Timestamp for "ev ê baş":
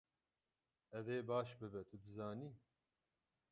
0.97-1.49